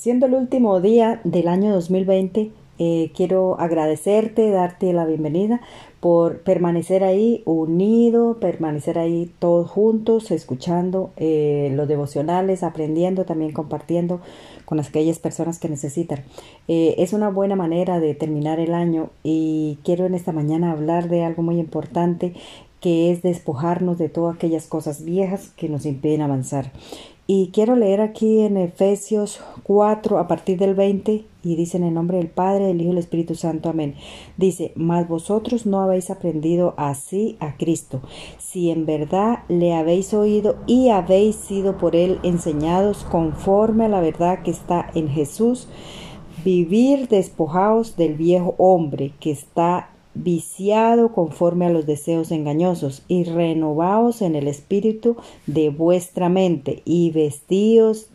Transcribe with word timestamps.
Siendo 0.00 0.24
el 0.24 0.32
último 0.32 0.80
día 0.80 1.20
del 1.24 1.46
año 1.46 1.74
2020, 1.74 2.50
eh, 2.78 3.12
quiero 3.14 3.60
agradecerte, 3.60 4.48
darte 4.48 4.94
la 4.94 5.04
bienvenida 5.04 5.60
por 6.00 6.40
permanecer 6.40 7.04
ahí 7.04 7.42
unido, 7.44 8.40
permanecer 8.40 8.98
ahí 8.98 9.30
todos 9.38 9.70
juntos, 9.70 10.30
escuchando 10.30 11.10
eh, 11.18 11.70
los 11.74 11.86
devocionales, 11.86 12.62
aprendiendo, 12.62 13.26
también 13.26 13.52
compartiendo 13.52 14.22
con 14.64 14.80
aquellas 14.80 15.18
personas 15.18 15.58
que 15.58 15.68
necesitan. 15.68 16.24
Eh, 16.66 16.94
es 16.96 17.12
una 17.12 17.28
buena 17.28 17.54
manera 17.54 18.00
de 18.00 18.14
terminar 18.14 18.58
el 18.58 18.72
año 18.72 19.10
y 19.22 19.80
quiero 19.84 20.06
en 20.06 20.14
esta 20.14 20.32
mañana 20.32 20.72
hablar 20.72 21.10
de 21.10 21.24
algo 21.24 21.42
muy 21.42 21.58
importante 21.58 22.32
que 22.80 23.12
es 23.12 23.20
despojarnos 23.20 23.98
de 23.98 24.08
todas 24.08 24.36
aquellas 24.36 24.66
cosas 24.66 25.04
viejas 25.04 25.50
que 25.56 25.68
nos 25.68 25.84
impiden 25.84 26.22
avanzar. 26.22 26.72
Y 27.26 27.50
quiero 27.52 27.76
leer 27.76 28.00
aquí 28.00 28.40
en 28.40 28.56
Efesios 28.56 29.40
4 29.62 30.18
a 30.18 30.26
partir 30.26 30.58
del 30.58 30.74
20 30.74 31.24
y 31.42 31.56
dice 31.56 31.76
en 31.76 31.84
el 31.84 31.94
nombre 31.94 32.18
del 32.18 32.28
Padre, 32.28 32.66
del 32.66 32.80
Hijo 32.80 32.90
y 32.90 32.94
del 32.94 32.98
Espíritu 32.98 33.34
Santo. 33.34 33.68
Amén. 33.68 33.94
Dice, 34.36 34.72
mas 34.74 35.08
vosotros 35.08 35.64
no 35.64 35.80
habéis 35.80 36.10
aprendido 36.10 36.74
así 36.76 37.36
a 37.40 37.56
Cristo, 37.56 38.00
si 38.38 38.70
en 38.70 38.84
verdad 38.84 39.44
le 39.48 39.74
habéis 39.74 40.12
oído 40.12 40.56
y 40.66 40.88
habéis 40.88 41.36
sido 41.36 41.78
por 41.78 41.96
él 41.96 42.18
enseñados 42.22 43.04
conforme 43.04 43.86
a 43.86 43.88
la 43.88 44.00
verdad 44.00 44.42
que 44.42 44.50
está 44.50 44.90
en 44.94 45.08
Jesús, 45.08 45.68
vivir 46.44 47.08
despojados 47.08 47.96
del 47.96 48.14
viejo 48.14 48.54
hombre 48.58 49.12
que 49.20 49.30
está 49.30 49.89
viciado 50.14 51.12
conforme 51.12 51.66
a 51.66 51.70
los 51.70 51.86
deseos 51.86 52.30
engañosos, 52.30 53.02
y 53.08 53.24
renovaos 53.24 54.22
en 54.22 54.34
el 54.34 54.48
espíritu 54.48 55.16
de 55.46 55.70
vuestra 55.70 56.28
mente, 56.28 56.82
y 56.84 57.10
vestidos 57.10 58.08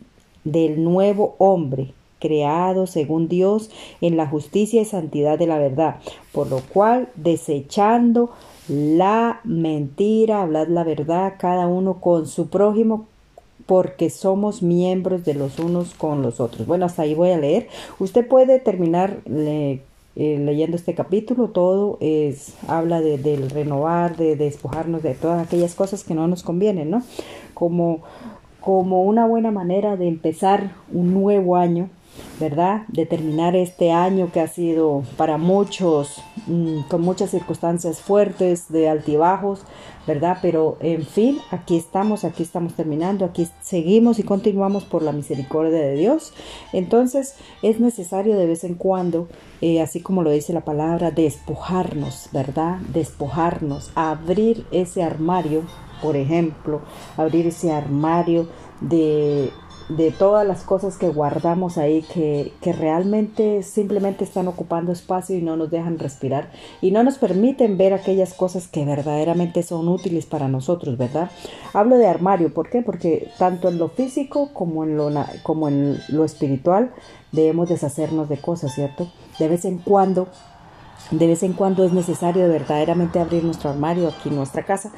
del 0.44 0.84
nuevo 0.84 1.34
hombre, 1.38 1.92
creado 2.18 2.86
según 2.86 3.28
Dios 3.28 3.70
en 4.00 4.16
la 4.16 4.26
justicia 4.26 4.80
y 4.80 4.84
santidad 4.84 5.38
de 5.38 5.46
la 5.46 5.58
verdad, 5.58 5.96
por 6.32 6.48
lo 6.48 6.60
cual, 6.60 7.08
desechando 7.16 8.30
la 8.68 9.40
mentira, 9.44 10.42
hablad 10.42 10.68
la 10.68 10.84
verdad 10.84 11.34
cada 11.38 11.66
uno 11.66 12.00
con 12.00 12.26
su 12.26 12.48
prójimo, 12.48 13.06
porque 13.66 14.10
somos 14.10 14.62
miembros 14.62 15.24
de 15.24 15.34
los 15.34 15.58
unos 15.58 15.94
con 15.94 16.22
los 16.22 16.40
otros. 16.40 16.66
Bueno, 16.66 16.86
hasta 16.86 17.02
ahí 17.02 17.14
voy 17.14 17.30
a 17.30 17.38
leer. 17.38 17.68
Usted 17.98 18.26
puede 18.26 18.60
terminar 18.60 19.18
eh, 19.26 19.80
leyendo 20.16 20.76
este 20.76 20.94
capítulo, 20.94 21.48
todo 21.48 21.98
es, 22.00 22.54
habla 22.68 23.02
de, 23.02 23.18
del 23.18 23.50
renovar, 23.50 24.16
de, 24.16 24.34
despojarnos 24.34 25.02
de 25.02 25.14
todas 25.14 25.46
aquellas 25.46 25.74
cosas 25.74 26.04
que 26.04 26.14
no 26.14 26.26
nos 26.26 26.42
convienen, 26.42 26.90
¿no? 26.90 27.02
Como, 27.52 28.00
como 28.60 29.04
una 29.04 29.26
buena 29.26 29.50
manera 29.50 29.96
de 29.96 30.08
empezar 30.08 30.72
un 30.90 31.12
nuevo 31.12 31.56
año, 31.56 31.90
¿verdad? 32.38 32.82
De 32.88 33.06
terminar 33.06 33.56
este 33.56 33.92
año 33.92 34.30
que 34.32 34.40
ha 34.40 34.48
sido 34.48 35.02
para 35.16 35.38
muchos, 35.38 36.22
mm, 36.46 36.82
con 36.88 37.00
muchas 37.02 37.30
circunstancias 37.30 38.00
fuertes, 38.00 38.70
de 38.70 38.88
altibajos, 38.88 39.62
¿verdad? 40.06 40.38
Pero 40.42 40.76
en 40.80 41.04
fin, 41.04 41.38
aquí 41.50 41.76
estamos, 41.76 42.24
aquí 42.24 42.42
estamos 42.42 42.74
terminando, 42.74 43.24
aquí 43.24 43.48
seguimos 43.60 44.18
y 44.18 44.22
continuamos 44.22 44.84
por 44.84 45.02
la 45.02 45.12
misericordia 45.12 45.78
de 45.78 45.94
Dios. 45.94 46.32
Entonces 46.72 47.34
es 47.62 47.80
necesario 47.80 48.36
de 48.36 48.46
vez 48.46 48.64
en 48.64 48.74
cuando, 48.74 49.28
eh, 49.60 49.80
así 49.80 50.00
como 50.00 50.22
lo 50.22 50.30
dice 50.30 50.52
la 50.52 50.64
palabra, 50.64 51.10
despojarnos, 51.10 52.28
¿verdad? 52.32 52.78
Despojarnos, 52.92 53.90
abrir 53.94 54.66
ese 54.70 55.02
armario, 55.02 55.62
por 56.02 56.16
ejemplo, 56.16 56.82
abrir 57.16 57.46
ese 57.46 57.72
armario 57.72 58.48
de 58.80 59.50
de 59.88 60.10
todas 60.10 60.46
las 60.46 60.62
cosas 60.62 60.98
que 60.98 61.08
guardamos 61.08 61.78
ahí 61.78 62.02
que, 62.02 62.52
que, 62.60 62.72
realmente 62.72 63.62
simplemente 63.62 64.24
están 64.24 64.48
ocupando 64.48 64.90
espacio 64.90 65.36
y 65.36 65.42
no 65.42 65.56
nos 65.56 65.70
dejan 65.70 66.00
respirar 66.00 66.50
y 66.80 66.90
no 66.90 67.04
nos 67.04 67.18
permiten 67.18 67.78
ver 67.78 67.92
aquellas 67.92 68.34
cosas 68.34 68.66
que 68.66 68.84
verdaderamente 68.84 69.62
son 69.62 69.88
útiles 69.88 70.26
para 70.26 70.48
nosotros, 70.48 70.98
¿verdad? 70.98 71.30
Hablo 71.72 71.98
de 71.98 72.08
armario, 72.08 72.52
¿por 72.52 72.68
qué? 72.68 72.82
Porque 72.82 73.28
tanto 73.38 73.68
en 73.68 73.78
lo 73.78 73.88
físico 73.88 74.50
como 74.52 74.82
en 74.82 74.96
lo, 74.96 75.08
como 75.44 75.68
en 75.68 76.00
lo 76.08 76.24
espiritual 76.24 76.92
debemos 77.30 77.68
deshacernos 77.68 78.28
de 78.28 78.38
cosas, 78.38 78.74
¿cierto? 78.74 79.08
De 79.38 79.48
vez 79.48 79.64
en 79.64 79.78
cuando 79.78 80.28
de 81.12 81.28
vez 81.28 81.44
en 81.44 81.52
cuando 81.52 81.84
es 81.84 81.92
necesario 81.92 82.48
verdaderamente 82.48 83.20
abrir 83.20 83.44
nuestro 83.44 83.70
armario 83.70 84.08
aquí 84.08 84.28
en 84.30 84.34
nuestra 84.34 84.64
casa 84.64 84.90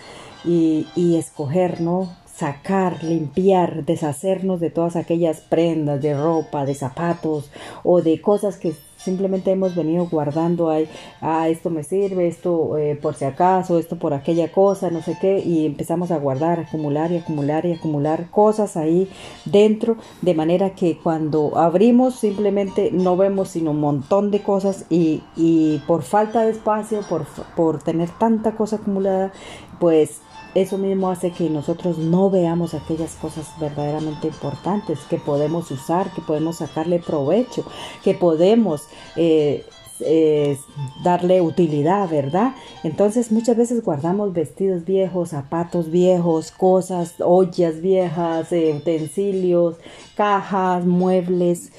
y, 0.42 0.86
y 0.96 1.16
escoger, 1.16 1.82
¿no? 1.82 2.08
Sacar, 2.38 3.02
limpiar, 3.02 3.84
deshacernos 3.84 4.60
de 4.60 4.70
todas 4.70 4.94
aquellas 4.94 5.40
prendas 5.40 6.00
de 6.00 6.14
ropa, 6.14 6.64
de 6.64 6.72
zapatos 6.72 7.50
o 7.82 8.00
de 8.00 8.20
cosas 8.20 8.56
que 8.56 8.76
simplemente 8.98 9.52
hemos 9.52 9.74
venido 9.74 10.06
guardando 10.06 10.68
ahí, 10.68 10.88
ah, 11.20 11.48
esto 11.48 11.70
me 11.70 11.84
sirve, 11.84 12.26
esto 12.26 12.76
eh, 12.76 12.98
por 13.00 13.14
si 13.14 13.24
acaso, 13.24 13.78
esto 13.78 13.96
por 13.96 14.12
aquella 14.12 14.52
cosa, 14.52 14.90
no 14.90 15.02
sé 15.02 15.16
qué, 15.20 15.38
y 15.38 15.64
empezamos 15.64 16.10
a 16.10 16.18
guardar, 16.18 16.60
acumular 16.60 17.12
y 17.12 17.16
acumular 17.16 17.64
y 17.64 17.72
acumular 17.72 18.30
cosas 18.30 18.76
ahí 18.76 19.08
dentro, 19.44 19.96
de 20.20 20.34
manera 20.34 20.74
que 20.74 20.98
cuando 20.98 21.56
abrimos 21.56 22.16
simplemente 22.16 22.90
no 22.92 23.16
vemos 23.16 23.50
sino 23.50 23.70
un 23.70 23.80
montón 23.80 24.30
de 24.30 24.42
cosas 24.42 24.84
y, 24.90 25.22
y 25.36 25.78
por 25.86 26.02
falta 26.02 26.42
de 26.42 26.50
espacio, 26.50 27.00
por, 27.08 27.24
por 27.56 27.82
tener 27.82 28.10
tanta 28.18 28.52
cosa 28.56 28.76
acumulada, 28.76 29.32
pues 29.78 30.20
eso 30.54 30.78
mismo 30.78 31.10
hace 31.10 31.30
que 31.30 31.50
nosotros 31.50 31.98
no 31.98 32.30
veamos 32.30 32.74
aquellas 32.74 33.14
cosas 33.14 33.48
verdaderamente 33.60 34.28
importantes 34.28 34.98
que 35.08 35.18
podemos 35.18 35.70
usar, 35.70 36.10
que 36.12 36.22
podemos 36.22 36.56
sacarle 36.56 36.98
provecho, 36.98 37.64
que 38.02 38.14
podemos 38.14 38.87
eh, 39.16 39.64
eh, 40.00 40.56
darle 41.02 41.40
utilidad, 41.40 42.08
¿verdad? 42.08 42.54
Entonces 42.84 43.32
muchas 43.32 43.56
veces 43.56 43.82
guardamos 43.82 44.32
vestidos 44.32 44.84
viejos, 44.84 45.30
zapatos 45.30 45.90
viejos, 45.90 46.52
cosas, 46.52 47.16
ollas 47.18 47.80
viejas, 47.80 48.52
eh, 48.52 48.74
utensilios, 48.76 49.76
cajas, 50.14 50.86
muebles, 50.86 51.72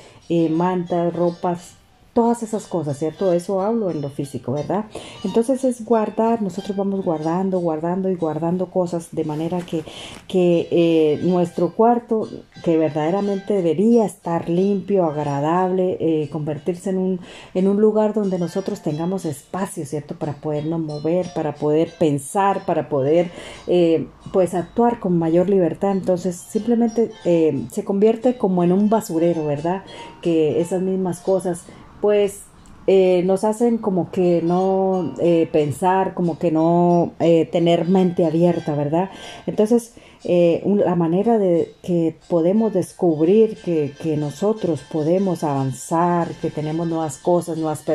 mantas, 0.51 1.13
ropas 1.13 1.78
todas 2.13 2.43
esas 2.43 2.65
cosas, 2.67 2.97
¿cierto? 2.97 3.31
Eso 3.33 3.61
hablo 3.61 3.91
en 3.91 4.01
lo 4.01 4.09
físico, 4.09 4.53
¿verdad? 4.53 4.85
Entonces 5.23 5.63
es 5.63 5.85
guardar, 5.85 6.41
nosotros 6.41 6.75
vamos 6.75 7.03
guardando, 7.05 7.59
guardando 7.59 8.09
y 8.09 8.15
guardando 8.15 8.67
cosas 8.67 9.09
de 9.11 9.23
manera 9.23 9.59
que, 9.61 9.83
eh, 10.29 11.19
nuestro 11.23 11.73
cuarto, 11.75 12.27
que 12.63 12.77
verdaderamente 12.77 13.53
debería 13.53 14.05
estar 14.05 14.49
limpio, 14.49 15.05
agradable, 15.05 15.97
eh, 15.99 16.29
convertirse 16.29 16.89
en 16.89 16.97
un, 16.97 17.19
en 17.53 17.67
un 17.67 17.79
lugar 17.79 18.13
donde 18.13 18.39
nosotros 18.39 18.81
tengamos 18.81 19.25
espacio, 19.25 19.85
¿cierto? 19.85 20.15
Para 20.15 20.33
podernos 20.33 20.79
mover, 20.79 21.27
para 21.33 21.55
poder 21.55 21.93
pensar, 21.99 22.65
para 22.65 22.89
poder, 22.89 23.31
eh, 23.67 24.07
pues, 24.33 24.55
actuar 24.55 24.99
con 24.99 25.17
mayor 25.17 25.49
libertad. 25.49 25.91
Entonces 25.91 26.35
simplemente 26.35 27.11
se 27.23 27.83
convierte 27.83 28.37
como 28.37 28.63
en 28.63 28.71
un 28.71 28.89
basurero, 28.89 29.45
¿verdad? 29.45 29.83
Que 30.21 30.59
esas 30.59 30.81
mismas 30.81 31.19
cosas 31.19 31.65
pues 32.01 32.48
eh, 32.91 33.21
nos 33.23 33.43
hacen 33.43 33.77
como 33.77 34.09
que 34.09 34.41
no 34.43 35.13
eh, 35.19 35.47
pensar, 35.51 36.15
como 36.15 36.39
que 36.39 36.49
no 36.49 37.11
eh, 37.19 37.45
tener 37.45 37.87
mente 37.87 38.25
abierta, 38.25 38.73
¿verdad? 38.73 39.11
Entonces, 39.45 39.93
la 40.23 40.95
manera 40.95 41.37
de 41.37 41.71
que 41.81 42.13
podemos 42.27 42.73
descubrir 42.73 43.57
que, 43.63 44.17
nosotros 44.17 44.81
podemos 44.91 45.45
avanzar, 45.45 46.27
que 46.41 46.49
tenemos 46.49 46.89
nuevas 46.89 47.17
cosas, 47.19 47.57
nuevas 47.57 47.85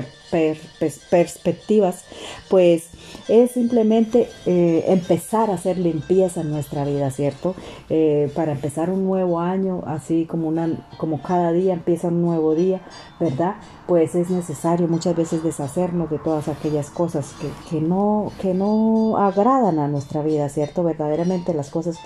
perspectivas, 1.11 2.05
pues 2.49 2.89
es 3.29 3.51
simplemente 3.51 4.31
empezar 4.47 5.51
a 5.51 5.55
hacer 5.55 5.77
limpieza 5.77 6.41
en 6.41 6.51
nuestra 6.51 6.87
vida, 6.87 7.11
¿cierto? 7.11 7.55
para 8.35 8.53
empezar 8.53 8.89
un 8.89 9.05
nuevo 9.05 9.39
año, 9.39 9.83
así 9.87 10.25
como, 10.25 10.49
una, 10.49 10.89
como 10.97 11.21
cada 11.21 11.53
día 11.53 11.75
empieza 11.75 12.09
un 12.09 12.23
nuevo 12.23 12.55
día, 12.55 12.81
¿verdad? 13.21 13.57
Pues 13.87 14.15
es 14.15 14.31
necesario 14.31 14.84
muchas 14.87 15.17
veces 15.17 15.43
deshacernos 15.43 16.11
de 16.11 16.19
todas 16.19 16.49
aquellas 16.49 16.91
cosas 16.91 17.35
que, 17.41 17.49
que, 17.69 17.81
no, 17.81 18.33
que 18.41 18.55
no 18.55 19.17
agradan 19.17 19.79
a 19.79 19.89
nuestra 19.89 20.23
vida, 20.23 20.49
¿cierto? 20.49 20.83
Verdaderamente 20.83 21.55
las 21.55 21.71
cosas 21.71 21.99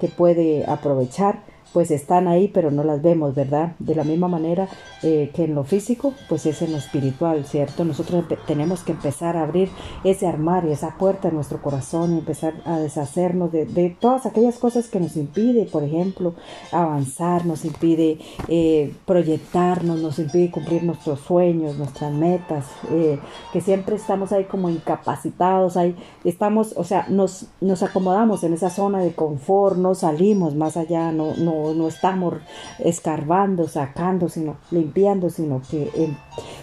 que 0.00 0.08
puede 0.08 0.64
aprovechar 0.66 1.42
pues 1.74 1.90
están 1.90 2.28
ahí, 2.28 2.46
pero 2.46 2.70
no 2.70 2.84
las 2.84 3.02
vemos, 3.02 3.34
¿verdad? 3.34 3.72
De 3.80 3.96
la 3.96 4.04
misma 4.04 4.28
manera 4.28 4.68
eh, 5.02 5.32
que 5.34 5.42
en 5.42 5.56
lo 5.56 5.64
físico, 5.64 6.14
pues 6.28 6.46
es 6.46 6.62
en 6.62 6.70
lo 6.70 6.78
espiritual, 6.78 7.44
¿cierto? 7.44 7.84
Nosotros 7.84 8.24
tenemos 8.46 8.84
que 8.84 8.92
empezar 8.92 9.36
a 9.36 9.42
abrir 9.42 9.70
ese 10.04 10.28
armario, 10.28 10.70
esa 10.70 10.96
puerta 10.96 11.28
en 11.28 11.34
nuestro 11.34 11.60
corazón 11.60 12.14
y 12.14 12.18
empezar 12.20 12.54
a 12.64 12.78
deshacernos 12.78 13.50
de, 13.50 13.96
todas 13.98 14.24
aquellas 14.24 14.58
cosas 14.58 14.86
que 14.86 15.00
nos 15.00 15.16
impide, 15.16 15.66
por 15.66 15.82
ejemplo, 15.82 16.34
avanzar, 16.70 17.44
nos 17.44 17.64
impide 17.64 18.18
eh, 18.46 18.94
proyectarnos, 19.04 20.00
nos 20.00 20.20
impide 20.20 20.52
cumplir 20.52 20.84
nuestros 20.84 21.18
sueños, 21.20 21.76
nuestras 21.76 22.12
metas, 22.12 22.66
eh, 22.92 23.18
que 23.52 23.60
siempre 23.60 23.96
estamos 23.96 24.30
ahí 24.30 24.44
como 24.44 24.70
incapacitados, 24.70 25.76
ahí 25.76 25.96
estamos, 26.22 26.72
o 26.76 26.84
sea, 26.84 27.06
nos, 27.08 27.46
nos 27.60 27.82
acomodamos 27.82 28.44
en 28.44 28.52
esa 28.52 28.70
zona 28.70 29.00
de 29.00 29.12
confort, 29.12 29.76
no 29.76 29.96
salimos 29.96 30.54
más 30.54 30.76
allá, 30.76 31.10
no, 31.10 31.34
no 31.34 31.63
no, 31.72 31.88
estamos 31.88 32.34
escarbando, 32.78 33.68
sacando, 33.68 34.28
sino 34.28 34.58
limpiando, 34.70 35.30
sino 35.30 35.62
que 35.70 35.84
eh, 35.94 36.14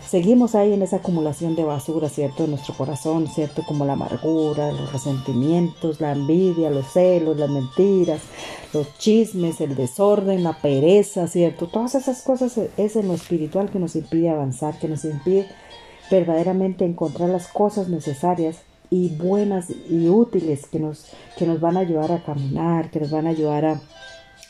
seguimos 0.05 0.53
ahí 0.53 0.73
en 0.73 0.81
esa 0.81 0.97
acumulación 0.97 1.55
de 1.55 1.63
basura, 1.63 2.09
¿cierto? 2.09 2.43
En 2.43 2.51
nuestro 2.51 2.75
corazón, 2.75 3.27
¿cierto? 3.27 3.63
Como 3.65 3.85
la 3.85 3.93
amargura, 3.93 4.71
los 4.71 4.91
resentimientos, 4.91 6.01
la 6.01 6.11
envidia, 6.11 6.69
los 6.69 6.87
celos, 6.87 7.37
las 7.37 7.49
mentiras, 7.49 8.21
los 8.73 8.97
chismes, 8.97 9.61
el 9.61 9.75
desorden, 9.75 10.43
la 10.43 10.61
pereza, 10.61 11.27
¿cierto? 11.27 11.67
Todas 11.67 11.95
esas 11.95 12.21
cosas 12.21 12.59
es 12.77 12.95
en 12.95 13.07
lo 13.07 13.13
espiritual 13.13 13.71
que 13.71 13.79
nos 13.79 13.95
impide 13.95 14.29
avanzar, 14.29 14.77
que 14.77 14.87
nos 14.87 15.05
impide 15.05 15.47
verdaderamente 16.11 16.85
encontrar 16.85 17.29
las 17.29 17.47
cosas 17.47 17.87
necesarias 17.87 18.57
y 18.91 19.15
buenas 19.15 19.69
y 19.89 20.09
útiles 20.09 20.67
que 20.67 20.77
nos, 20.77 21.05
que 21.37 21.47
nos 21.47 21.61
van 21.61 21.77
a 21.77 21.79
ayudar 21.79 22.11
a 22.11 22.21
caminar, 22.23 22.91
que 22.91 22.99
nos 22.99 23.09
van 23.09 23.25
a 23.25 23.29
ayudar 23.29 23.65
a, 23.65 23.81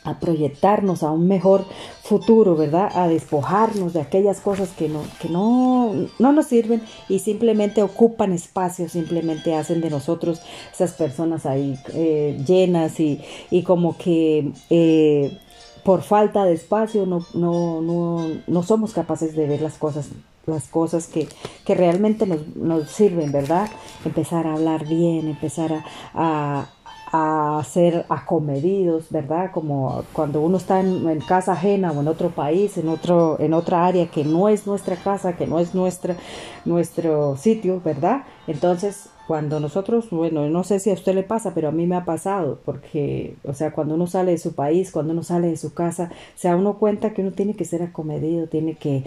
a 0.04 0.18
proyectarnos 0.18 1.02
a 1.02 1.10
un 1.10 1.28
mejor 1.28 1.64
futuro, 2.02 2.56
¿verdad? 2.56 2.90
A 2.94 3.08
despojarnos 3.08 3.92
de 3.92 4.00
aquellas 4.00 4.40
cosas 4.40 4.70
que 4.70 4.88
no, 4.88 5.02
que 5.20 5.28
no, 5.28 5.92
no 6.18 6.32
nos 6.32 6.46
sirven 6.46 6.82
y 7.08 7.20
simplemente 7.20 7.82
ocupan 7.82 8.32
espacio, 8.32 8.88
simplemente 8.88 9.54
hacen 9.54 9.80
de 9.80 9.90
nosotros 9.90 10.40
esas 10.72 10.92
personas 10.92 11.46
ahí 11.46 11.78
eh, 11.94 12.42
llenas 12.46 12.98
y, 12.98 13.20
y, 13.50 13.62
como 13.62 13.96
que 13.96 14.52
eh, 14.70 15.38
por 15.84 16.02
falta 16.02 16.44
de 16.44 16.54
espacio 16.54 17.06
no, 17.06 17.24
no, 17.34 17.80
no, 17.80 18.28
no 18.46 18.62
somos 18.62 18.92
capaces 18.92 19.36
de 19.36 19.46
ver 19.46 19.62
las 19.62 19.78
cosas 19.78 20.10
las 20.46 20.66
cosas 20.68 21.06
que, 21.06 21.28
que 21.64 21.74
realmente 21.74 22.26
nos, 22.26 22.56
nos, 22.56 22.90
sirven, 22.90 23.30
¿verdad? 23.30 23.70
Empezar 24.04 24.46
a 24.46 24.54
hablar 24.54 24.86
bien, 24.86 25.28
empezar 25.28 25.72
a, 25.72 25.84
a, 26.14 26.66
a 27.12 27.62
ser 27.68 28.06
acomedidos, 28.08 29.10
¿verdad? 29.10 29.50
Como 29.52 30.02
cuando 30.14 30.40
uno 30.40 30.56
está 30.56 30.80
en, 30.80 31.20
casa 31.20 31.52
ajena 31.52 31.92
o 31.92 32.00
en 32.00 32.08
otro 32.08 32.30
país, 32.30 32.78
en 32.78 32.88
otro, 32.88 33.36
en 33.38 33.52
otra 33.52 33.86
área 33.86 34.06
que 34.06 34.24
no 34.24 34.48
es 34.48 34.66
nuestra 34.66 34.96
casa, 34.96 35.36
que 35.36 35.46
no 35.46 35.60
es 35.60 35.74
nuestra, 35.74 36.16
nuestro 36.64 37.36
sitio, 37.36 37.82
¿verdad? 37.84 38.24
Entonces 38.46 39.10
cuando 39.26 39.60
nosotros, 39.60 40.10
bueno, 40.10 40.48
no 40.48 40.64
sé 40.64 40.80
si 40.80 40.90
a 40.90 40.94
usted 40.94 41.14
le 41.14 41.22
pasa, 41.22 41.54
pero 41.54 41.68
a 41.68 41.72
mí 41.72 41.86
me 41.86 41.96
ha 41.96 42.04
pasado, 42.04 42.58
porque, 42.64 43.36
o 43.44 43.54
sea, 43.54 43.72
cuando 43.72 43.94
uno 43.94 44.06
sale 44.06 44.32
de 44.32 44.38
su 44.38 44.54
país, 44.54 44.90
cuando 44.90 45.12
uno 45.12 45.22
sale 45.22 45.48
de 45.48 45.56
su 45.56 45.74
casa, 45.74 46.10
se 46.34 46.48
da 46.48 46.56
uno 46.56 46.78
cuenta 46.78 47.12
que 47.12 47.22
uno 47.22 47.32
tiene 47.32 47.54
que 47.54 47.64
ser 47.64 47.82
acomedido, 47.82 48.48
tiene 48.48 48.74
que, 48.74 49.04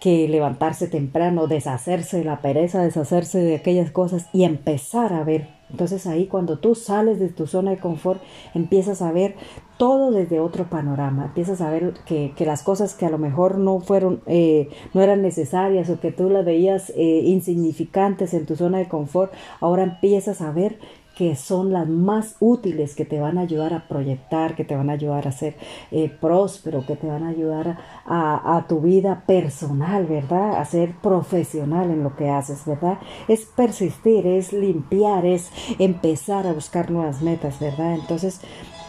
que 0.00 0.26
levantarse 0.28 0.88
temprano, 0.88 1.48
deshacerse 1.48 2.18
de 2.18 2.24
la 2.24 2.40
pereza, 2.40 2.82
deshacerse 2.82 3.38
de 3.38 3.56
aquellas 3.56 3.90
cosas 3.90 4.26
y 4.32 4.44
empezar 4.44 5.12
a 5.12 5.22
ver 5.22 5.57
entonces 5.70 6.06
ahí 6.06 6.26
cuando 6.26 6.58
tú 6.58 6.74
sales 6.74 7.18
de 7.18 7.28
tu 7.28 7.46
zona 7.46 7.70
de 7.70 7.78
confort, 7.78 8.20
empiezas 8.54 9.02
a 9.02 9.12
ver 9.12 9.34
todo 9.76 10.10
desde 10.10 10.40
otro 10.40 10.68
panorama, 10.68 11.26
empiezas 11.26 11.60
a 11.60 11.70
ver 11.70 11.94
que, 12.04 12.32
que 12.36 12.44
las 12.44 12.62
cosas 12.62 12.94
que 12.94 13.06
a 13.06 13.10
lo 13.10 13.18
mejor 13.18 13.58
no 13.58 13.80
fueron, 13.80 14.22
eh, 14.26 14.68
no 14.92 15.02
eran 15.02 15.22
necesarias 15.22 15.88
o 15.88 16.00
que 16.00 16.10
tú 16.10 16.28
las 16.28 16.44
veías 16.44 16.90
eh, 16.96 17.22
insignificantes 17.24 18.34
en 18.34 18.44
tu 18.44 18.56
zona 18.56 18.78
de 18.78 18.88
confort, 18.88 19.32
ahora 19.60 19.84
empiezas 19.84 20.40
a 20.40 20.50
ver 20.50 20.78
que 21.18 21.34
son 21.34 21.72
las 21.72 21.88
más 21.88 22.36
útiles, 22.38 22.94
que 22.94 23.04
te 23.04 23.18
van 23.18 23.38
a 23.38 23.40
ayudar 23.40 23.74
a 23.74 23.88
proyectar, 23.88 24.54
que 24.54 24.62
te 24.62 24.76
van 24.76 24.88
a 24.88 24.92
ayudar 24.92 25.26
a 25.26 25.32
ser 25.32 25.56
eh, 25.90 26.08
próspero, 26.08 26.86
que 26.86 26.94
te 26.94 27.08
van 27.08 27.24
a 27.24 27.30
ayudar 27.30 27.76
a, 28.06 28.64
tu 28.68 28.80
vida 28.80 29.24
personal, 29.26 30.06
¿verdad? 30.06 30.60
A 30.60 30.64
ser 30.64 30.94
profesional 31.02 31.90
en 31.90 32.04
lo 32.04 32.14
que 32.14 32.30
haces, 32.30 32.64
¿verdad? 32.64 33.00
Es 33.26 33.46
persistir, 33.46 34.28
es 34.28 34.52
limpiar, 34.52 35.26
es 35.26 35.50
empezar 35.80 36.46
a 36.46 36.52
buscar 36.52 36.92
nuevas 36.92 37.20
metas, 37.20 37.58
¿verdad? 37.58 37.94
Entonces, 37.96 38.40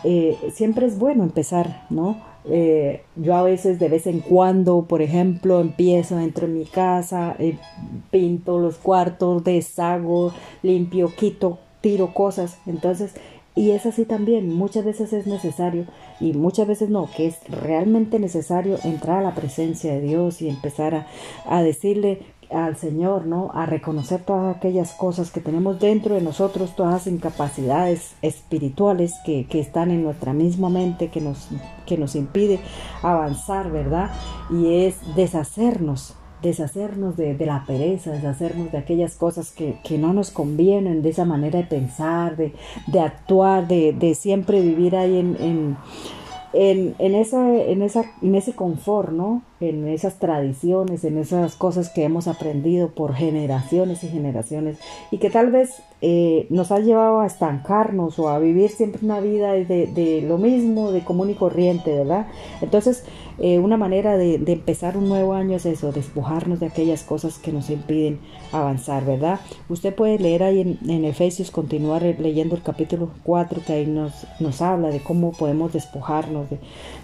eh, 0.03 0.37
siempre 0.53 0.85
es 0.85 0.99
bueno 0.99 1.23
empezar, 1.23 1.87
¿no? 1.89 2.21
Eh, 2.45 3.01
yo 3.15 3.35
a 3.35 3.41
veces 3.41 3.79
de 3.79 3.89
vez 3.89 4.05
en 4.05 4.19
cuando, 4.19 4.83
por 4.83 5.01
ejemplo, 5.01 5.61
empiezo, 5.61 6.19
entro 6.19 6.45
en 6.45 6.59
mi 6.59 6.65
casa, 6.65 7.35
pinto 8.11 8.59
los 8.59 8.77
cuartos, 8.77 9.43
deshago, 9.43 10.31
limpio, 10.61 11.11
quito 11.15 11.57
tiro 11.81 12.13
cosas. 12.13 12.57
Entonces, 12.65 13.13
y 13.55 13.71
es 13.71 13.85
así 13.85 14.05
también, 14.05 14.55
muchas 14.55 14.85
veces 14.85 15.11
es 15.11 15.27
necesario 15.27 15.85
y 16.19 16.33
muchas 16.33 16.67
veces 16.67 16.89
no, 16.89 17.09
que 17.15 17.27
es 17.27 17.37
realmente 17.49 18.19
necesario 18.19 18.77
entrar 18.83 19.19
a 19.19 19.23
la 19.29 19.35
presencia 19.35 19.93
de 19.93 20.01
Dios 20.01 20.41
y 20.41 20.49
empezar 20.49 20.95
a, 20.95 21.07
a 21.45 21.61
decirle 21.61 22.21
al 22.49 22.77
Señor, 22.77 23.25
¿no? 23.25 23.51
A 23.53 23.65
reconocer 23.65 24.21
todas 24.21 24.55
aquellas 24.55 24.93
cosas 24.93 25.29
que 25.29 25.39
tenemos 25.39 25.79
dentro 25.79 26.15
de 26.15 26.21
nosotros, 26.21 26.75
todas 26.75 26.93
las 26.93 27.07
incapacidades 27.07 28.15
espirituales 28.21 29.13
que, 29.25 29.45
que, 29.45 29.59
están 29.59 29.91
en 29.91 30.03
nuestra 30.03 30.33
misma 30.33 30.69
mente, 30.69 31.09
que 31.09 31.21
nos, 31.21 31.49
que 31.85 31.97
nos 31.97 32.15
impide 32.15 32.59
avanzar, 33.03 33.71
¿verdad? 33.71 34.11
Y 34.49 34.85
es 34.85 34.95
deshacernos 35.15 36.15
deshacernos 36.41 37.17
de, 37.17 37.35
de, 37.35 37.45
la 37.45 37.65
pereza, 37.65 38.11
deshacernos 38.11 38.71
de 38.71 38.77
aquellas 38.77 39.15
cosas 39.15 39.51
que, 39.51 39.79
que, 39.83 39.97
no 39.97 40.13
nos 40.13 40.31
convienen, 40.31 41.01
de 41.01 41.09
esa 41.09 41.25
manera 41.25 41.59
de 41.59 41.65
pensar, 41.65 42.37
de, 42.37 42.53
de 42.87 42.99
actuar, 42.99 43.67
de, 43.67 43.93
de, 43.93 44.15
siempre 44.15 44.61
vivir 44.61 44.95
ahí 44.95 45.17
en, 45.17 45.37
en, 45.39 45.77
en, 46.53 46.95
en, 46.99 47.15
esa, 47.15 47.55
en, 47.55 47.81
esa, 47.81 48.05
en 48.21 48.35
ese 48.35 48.53
confort, 48.53 49.11
¿no? 49.11 49.41
En 49.59 49.87
esas 49.87 50.19
tradiciones, 50.19 51.03
en 51.03 51.17
esas 51.17 51.55
cosas 51.55 51.89
que 51.89 52.03
hemos 52.03 52.27
aprendido 52.27 52.89
por 52.89 53.13
generaciones 53.13 54.03
y 54.03 54.07
generaciones 54.07 54.77
y 55.11 55.17
que 55.17 55.29
tal 55.29 55.51
vez 55.51 55.81
eh, 56.01 56.47
nos 56.49 56.71
ha 56.71 56.79
llevado 56.79 57.19
a 57.19 57.25
estancarnos 57.25 58.19
o 58.19 58.29
a 58.29 58.39
vivir 58.39 58.69
siempre 58.69 59.01
una 59.03 59.19
vida 59.19 59.51
de, 59.51 59.65
de 59.65 60.21
lo 60.21 60.37
mismo, 60.37 60.93
de 60.93 61.03
común 61.03 61.29
y 61.29 61.33
corriente, 61.33 61.93
¿verdad? 61.93 62.27
Entonces, 62.61 63.03
eh, 63.37 63.59
una 63.59 63.77
manera 63.77 64.17
de, 64.17 64.37
de, 64.37 64.53
empezar 64.53 64.97
un 64.97 65.07
nuevo 65.07 65.33
año 65.33 65.55
es 65.55 65.65
eso, 65.65 65.91
despojarnos 65.91 66.59
de 66.59 66.65
aquellas 66.65 67.03
cosas 67.03 67.37
que 67.37 67.53
nos 67.53 67.69
impiden 67.69 68.19
avanzar, 68.51 69.05
¿verdad? 69.05 69.39
Usted 69.69 69.93
puede 69.93 70.19
leer 70.19 70.43
ahí 70.43 70.59
en, 70.61 70.79
en 70.89 71.05
Efesios, 71.05 71.51
continuar 71.51 72.01
leyendo 72.03 72.55
el 72.55 72.63
capítulo 72.63 73.11
4, 73.23 73.61
que 73.65 73.73
ahí 73.73 73.85
nos, 73.85 74.25
nos 74.39 74.61
habla 74.61 74.89
de 74.89 74.99
cómo 74.99 75.31
podemos 75.31 75.71
despojarnos 75.71 76.49
de, 76.49 76.59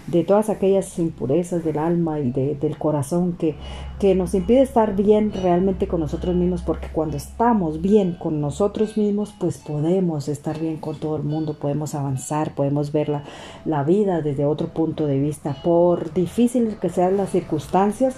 de 0.06 0.24
todas 0.24 0.50
aquellas 0.50 0.98
impurezas 0.98 1.64
del 1.64 1.78
alma 1.78 2.20
y 2.20 2.32
de, 2.32 2.45
del 2.54 2.78
corazón 2.78 3.34
que, 3.34 3.56
que 3.98 4.14
nos 4.14 4.34
impide 4.34 4.62
estar 4.62 4.94
bien 4.94 5.32
realmente 5.32 5.88
con 5.88 6.00
nosotros 6.00 6.34
mismos, 6.34 6.62
porque 6.62 6.88
cuando 6.92 7.16
estamos 7.16 7.80
bien 7.80 8.16
con 8.18 8.40
nosotros 8.40 8.96
mismos, 8.96 9.34
pues 9.38 9.58
podemos 9.58 10.28
estar 10.28 10.58
bien 10.58 10.76
con 10.76 10.96
todo 10.96 11.16
el 11.16 11.22
mundo, 11.22 11.54
podemos 11.54 11.94
avanzar, 11.94 12.54
podemos 12.54 12.92
ver 12.92 13.08
la, 13.08 13.24
la 13.64 13.82
vida 13.84 14.22
desde 14.22 14.44
otro 14.46 14.68
punto 14.68 15.06
de 15.06 15.18
vista, 15.18 15.56
por 15.62 16.12
difíciles 16.12 16.76
que 16.76 16.88
sean 16.88 17.16
las 17.16 17.30
circunstancias, 17.30 18.16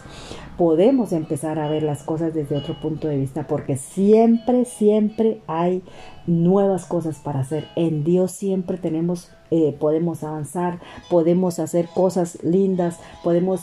podemos 0.58 1.12
empezar 1.12 1.60
a 1.60 1.70
ver 1.70 1.84
las 1.84 2.02
cosas 2.02 2.34
desde 2.34 2.56
otro 2.56 2.78
punto 2.80 3.06
de 3.06 3.16
vista, 3.16 3.46
porque 3.46 3.76
siempre, 3.76 4.64
siempre 4.64 5.40
hay 5.46 5.82
nuevas 6.26 6.84
cosas 6.84 7.18
para 7.18 7.40
hacer. 7.40 7.68
En 7.76 8.02
Dios 8.02 8.32
siempre 8.32 8.76
tenemos, 8.76 9.30
eh, 9.52 9.74
podemos 9.78 10.24
avanzar, 10.24 10.80
podemos 11.08 11.60
hacer 11.60 11.88
cosas 11.94 12.42
lindas, 12.42 12.98
podemos 13.22 13.62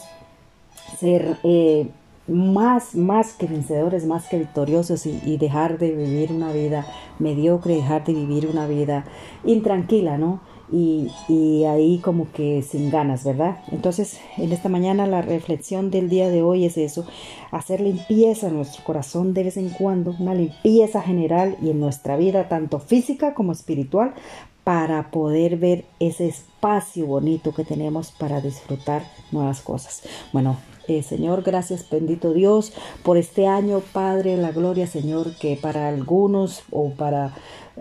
ser 1.00 1.38
eh, 1.44 1.88
más, 2.28 2.96
más 2.96 3.34
que 3.34 3.48
vencedores, 3.48 4.06
más 4.06 4.28
que 4.28 4.40
victoriosos 4.40 5.06
y, 5.06 5.38
dejar 5.38 5.78
de 5.78 5.92
vivir 5.92 6.32
una 6.32 6.52
vida 6.52 6.86
mediocre, 7.20 7.76
dejar 7.76 8.04
de 8.04 8.14
vivir 8.14 8.48
una 8.48 8.68
vida 8.68 9.06
intranquila, 9.44 10.18
¿no? 10.18 10.42
Y, 10.72 11.12
y, 11.30 11.66
ahí 11.66 12.00
como 12.00 12.32
que 12.32 12.64
sin 12.64 12.90
ganas, 12.90 13.24
¿verdad? 13.24 13.60
Entonces, 13.72 14.20
en 14.38 14.52
esta 14.52 14.68
mañana 14.68 15.06
la 15.06 15.22
reflexión 15.22 15.92
del 15.92 16.10
día 16.10 16.30
de 16.30 16.42
hoy 16.42 16.66
es 16.66 16.78
eso, 16.78 17.06
hacer 17.52 17.82
limpieza 17.82 18.48
en 18.48 18.56
nuestro 18.56 18.84
corazón 18.84 19.36
de 19.36 19.44
vez 19.44 19.58
en 19.58 19.70
cuando, 19.70 20.16
una 20.20 20.34
limpieza 20.34 21.04
general 21.04 21.56
y 21.62 21.70
en 21.70 21.80
nuestra 21.80 22.18
vida, 22.18 22.50
tanto 22.50 22.80
física 22.80 23.36
como 23.36 23.52
espiritual, 23.52 24.16
para 24.64 25.12
poder 25.12 25.58
ver 25.58 25.86
ese 26.00 26.28
espacio 26.28 27.06
bonito 27.06 27.54
que 27.54 27.64
tenemos 27.64 28.12
para 28.12 28.42
disfrutar 28.42 29.04
nuevas 29.32 29.62
cosas. 29.62 30.02
Bueno, 30.34 30.58
eh, 30.88 31.04
Señor, 31.04 31.44
gracias, 31.44 31.90
bendito 31.90 32.34
Dios, 32.34 32.74
por 33.04 33.18
este 33.18 33.48
año, 33.48 33.82
Padre, 33.94 34.38
la 34.38 34.52
gloria, 34.52 34.88
Señor, 34.88 35.36
que 35.38 35.58
para 35.62 35.88
algunos 35.88 36.64
o 36.72 36.92
para 36.92 37.34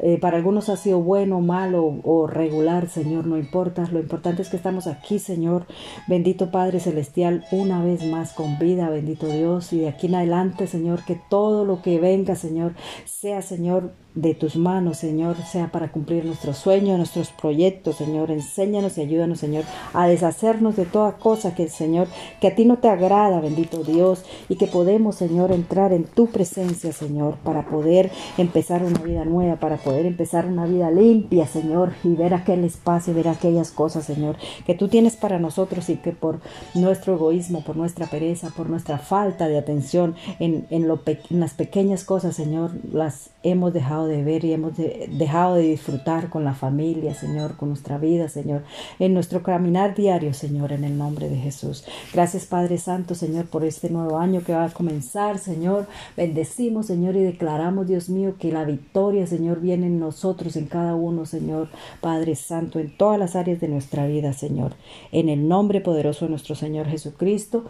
eh, 0.02 0.18
para 0.18 0.36
algunos 0.36 0.68
ha 0.68 0.76
sido 0.76 1.00
bueno, 1.00 1.40
malo 1.40 2.00
o 2.02 2.26
regular, 2.26 2.88
Señor, 2.88 3.26
no 3.26 3.38
importa. 3.38 3.88
Lo 3.92 4.00
importante 4.00 4.42
es 4.42 4.48
que 4.48 4.56
estamos 4.56 4.86
aquí, 4.86 5.18
Señor. 5.18 5.66
Bendito 6.08 6.50
Padre 6.50 6.80
Celestial, 6.80 7.44
una 7.52 7.82
vez 7.84 8.04
más 8.04 8.32
con 8.32 8.58
vida, 8.58 8.88
bendito 8.90 9.26
Dios. 9.26 9.72
Y 9.72 9.80
de 9.80 9.88
aquí 9.88 10.06
en 10.08 10.16
adelante, 10.16 10.66
Señor, 10.66 11.04
que 11.04 11.20
todo 11.28 11.64
lo 11.64 11.82
que 11.82 12.00
venga, 12.00 12.34
Señor, 12.34 12.74
sea, 13.04 13.42
Señor, 13.42 13.92
de 14.14 14.32
tus 14.34 14.54
manos, 14.54 14.98
Señor, 14.98 15.36
sea 15.38 15.72
para 15.72 15.90
cumplir 15.90 16.24
nuestros 16.24 16.58
sueños, 16.58 16.98
nuestros 16.98 17.30
proyectos, 17.30 17.96
Señor. 17.96 18.30
Enséñanos 18.30 18.96
y 18.96 19.00
ayúdanos, 19.00 19.40
Señor, 19.40 19.64
a 19.92 20.06
deshacernos 20.06 20.76
de 20.76 20.84
toda 20.84 21.16
cosa 21.18 21.54
que, 21.54 21.68
Señor, 21.68 22.06
que 22.40 22.48
a 22.48 22.54
ti 22.54 22.64
no 22.64 22.78
te 22.78 22.88
agrada, 22.88 23.40
bendito 23.40 23.82
Dios, 23.82 24.24
y 24.48 24.56
que 24.56 24.66
podemos, 24.66 25.16
Señor, 25.16 25.50
entrar 25.50 25.92
en 25.92 26.04
tu 26.04 26.28
presencia, 26.28 26.92
Señor, 26.92 27.36
para 27.42 27.66
poder 27.66 28.12
empezar 28.38 28.84
una 28.84 29.00
vida 29.00 29.24
nueva, 29.24 29.56
para 29.56 29.78
poder 29.85 30.07
empezar 30.07 30.47
una 30.47 30.67
vida 30.67 30.91
limpia, 30.91 31.47
Señor, 31.47 31.93
y 32.03 32.14
ver 32.14 32.35
aquel 32.35 32.64
espacio, 32.64 33.14
ver 33.14 33.29
aquellas 33.29 33.71
cosas, 33.71 34.05
Señor, 34.05 34.37
que 34.67 34.75
tú 34.75 34.88
tienes 34.88 35.17
para 35.17 35.38
nosotros 35.38 35.88
y 35.91 35.97
que 35.97 36.12
por 36.12 36.41
nuestro 36.75 37.14
egoísmo, 37.14 37.62
por 37.62 37.76
nuestra 37.76 38.07
pereza, 38.07 38.50
por 38.57 38.71
nuestra 38.71 38.99
falta 38.99 39.47
de 39.47 39.59
atención 39.59 40.14
en, 40.41 40.67
en, 40.71 40.88
lo, 40.88 41.03
en 41.07 41.41
las 41.41 41.53
pequeñas 41.53 42.05
cosas, 42.05 42.35
Señor, 42.35 42.73
las 42.91 43.31
hemos 43.43 43.75
dejado 43.75 44.07
de 44.07 44.25
ver 44.25 44.45
y 44.45 44.55
hemos 44.55 44.73
dejado 44.76 45.57
de 45.57 45.62
disfrutar 45.62 46.31
con 46.31 46.45
la 46.45 46.55
familia, 46.55 47.14
Señor, 47.14 47.57
con 47.57 47.69
nuestra 47.69 47.99
vida, 47.99 48.29
Señor, 48.29 48.62
en 48.99 49.12
nuestro 49.12 49.43
caminar 49.43 49.95
diario, 49.95 50.33
Señor, 50.33 50.73
en 50.73 50.85
el 50.85 50.97
nombre 50.97 51.29
de 51.29 51.37
Jesús. 51.37 51.85
Gracias, 52.12 52.47
Padre 52.47 52.79
Santo, 52.79 53.14
Señor, 53.14 53.45
por 53.47 53.64
este 53.64 53.91
nuevo 53.91 54.19
año 54.19 54.43
que 54.43 54.55
va 54.55 54.64
a 54.64 54.71
comenzar, 54.71 55.38
Señor. 55.38 55.87
Bendecimos, 56.17 56.87
Señor, 56.87 57.17
y 57.17 57.23
declaramos, 57.23 57.87
Dios 57.87 58.09
mío, 58.09 58.37
que 58.38 58.50
la 58.50 58.64
victoria, 58.64 59.26
Señor, 59.26 59.61
viene 59.61 59.74
en 59.83 59.99
nosotros, 59.99 60.57
en 60.57 60.66
cada 60.66 60.95
uno, 60.95 61.26
Señor, 61.26 61.69
Padre 62.00 62.37
Santo, 62.37 62.78
en 62.78 62.97
todas 62.97 63.19
las 63.19 63.35
áreas 63.35 63.61
de 63.61 63.69
nuestra 63.69 64.07
vida, 64.07 64.33
Señor. 64.33 64.75
En 65.11 65.28
el 65.28 65.49
nombre 65.49 65.81
poderoso 65.81 66.26
de 66.26 66.31
nuestro 66.31 66.54
Señor 66.54 66.87
Jesucristo. 66.87 67.64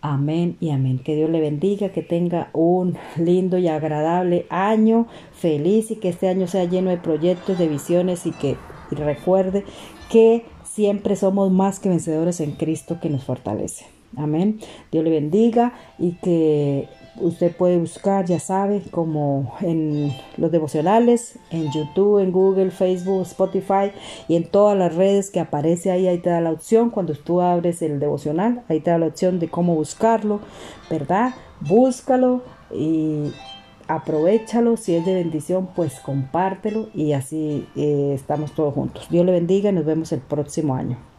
Amén 0.00 0.56
y 0.60 0.70
amén. 0.70 0.98
Que 0.98 1.16
Dios 1.16 1.30
le 1.30 1.40
bendiga, 1.40 1.88
que 1.88 2.02
tenga 2.02 2.50
un 2.52 2.96
lindo 3.16 3.58
y 3.58 3.68
agradable 3.68 4.46
año, 4.50 5.06
feliz 5.32 5.90
y 5.90 5.96
que 5.96 6.10
este 6.10 6.28
año 6.28 6.46
sea 6.46 6.64
lleno 6.64 6.90
de 6.90 6.98
proyectos, 6.98 7.58
de 7.58 7.68
visiones 7.68 8.26
y 8.26 8.32
que 8.32 8.56
recuerde 8.90 9.64
que 10.10 10.44
siempre 10.62 11.16
somos 11.16 11.50
más 11.50 11.80
que 11.80 11.88
vencedores 11.88 12.40
en 12.40 12.52
Cristo 12.52 12.98
que 13.00 13.10
nos 13.10 13.24
fortalece. 13.24 13.86
Amén. 14.16 14.60
Dios 14.92 15.04
le 15.04 15.10
bendiga 15.10 15.72
y 15.98 16.12
que 16.12 16.88
usted 17.20 17.54
puede 17.54 17.78
buscar, 17.78 18.24
ya 18.24 18.40
sabe, 18.40 18.82
como 18.90 19.54
en 19.60 20.12
los 20.36 20.50
devocionales, 20.50 21.38
en 21.50 21.70
YouTube, 21.72 22.18
en 22.18 22.32
Google, 22.32 22.70
Facebook, 22.70 23.22
Spotify 23.22 23.92
y 24.28 24.36
en 24.36 24.48
todas 24.48 24.76
las 24.76 24.94
redes 24.94 25.30
que 25.30 25.40
aparece 25.40 25.90
ahí, 25.90 26.06
ahí 26.06 26.18
te 26.18 26.30
da 26.30 26.40
la 26.40 26.50
opción, 26.50 26.90
cuando 26.90 27.14
tú 27.14 27.40
abres 27.40 27.82
el 27.82 28.00
devocional, 28.00 28.62
ahí 28.68 28.80
te 28.80 28.90
da 28.90 28.98
la 28.98 29.06
opción 29.06 29.38
de 29.38 29.48
cómo 29.48 29.74
buscarlo, 29.74 30.40
¿verdad? 30.90 31.34
Búscalo 31.60 32.42
y 32.72 33.32
aprovechalo, 33.88 34.76
si 34.76 34.94
es 34.94 35.04
de 35.04 35.14
bendición, 35.14 35.68
pues 35.74 36.00
compártelo 36.00 36.88
y 36.94 37.12
así 37.12 37.66
eh, 37.76 38.12
estamos 38.14 38.52
todos 38.52 38.74
juntos. 38.74 39.06
Dios 39.10 39.24
le 39.24 39.32
bendiga 39.32 39.70
y 39.70 39.72
nos 39.72 39.84
vemos 39.84 40.12
el 40.12 40.20
próximo 40.20 40.74
año. 40.74 41.13